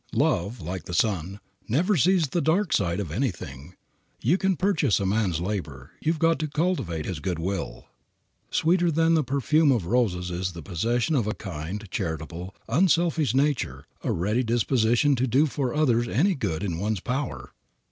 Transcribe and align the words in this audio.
Love, 0.15 0.59
like 0.61 0.85
the 0.85 0.95
sun, 0.95 1.39
never 1.67 1.95
sees 1.95 2.29
the 2.29 2.41
dark 2.41 2.73
side 2.73 2.99
of 2.99 3.11
anything. 3.11 3.75
You 4.19 4.35
can 4.35 4.55
purchase 4.55 4.99
a 4.99 5.05
man's 5.05 5.39
labor, 5.39 5.91
you've 5.99 6.17
got 6.17 6.39
to 6.39 6.47
cultivate 6.47 7.05
his 7.05 7.19
good 7.19 7.37
will. 7.37 7.85
Sweeter 8.49 8.89
than 8.89 9.13
the 9.13 9.23
perfume 9.23 9.71
of 9.71 9.85
roses 9.85 10.31
is 10.31 10.53
the 10.53 10.63
possession 10.63 11.13
of 11.13 11.27
a 11.27 11.35
kind, 11.35 11.87
charitable, 11.91 12.55
unselfish 12.67 13.35
nature, 13.35 13.85
a 14.03 14.11
ready 14.11 14.41
disposition 14.41 15.15
to 15.17 15.27
do 15.27 15.45
for 15.45 15.71
others 15.71 16.07
any 16.07 16.33
good 16.33 16.61
turn 16.63 16.71
in 16.73 16.79
one's 16.79 16.99
power. 16.99 17.51